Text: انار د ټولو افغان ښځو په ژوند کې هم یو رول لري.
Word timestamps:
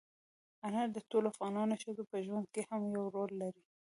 انار 0.65 0.87
د 0.93 0.97
ټولو 1.09 1.27
افغان 1.33 1.69
ښځو 1.83 2.03
په 2.11 2.17
ژوند 2.25 2.45
کې 2.53 2.61
هم 2.69 2.81
یو 2.95 3.05
رول 3.15 3.31
لري. 3.41 3.63